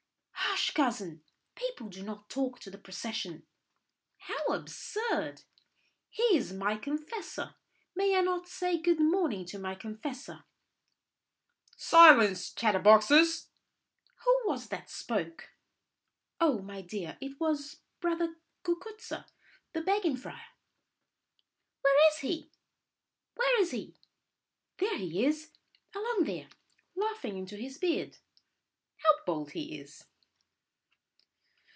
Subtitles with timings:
[0.61, 1.23] "Hush, cousin!
[1.55, 3.47] People do not talk to the procession."
[4.19, 5.41] "How absurd!
[6.11, 7.55] He is my confessor.
[7.95, 10.43] May I not say good morning to my confessor?"
[11.75, 13.47] "Silence, chatterboxes!"
[14.23, 15.49] "Who was that spoke?"
[16.39, 19.25] "Oh, my dear, it was Brother Cucuzza,
[19.73, 20.45] the begging friar."
[21.81, 22.51] "Where is he?
[23.35, 23.95] Where is he?"
[24.77, 25.49] "There he is,
[25.95, 26.49] along there,
[26.95, 28.17] laughing into his beard.
[29.03, 30.05] How bold he is!"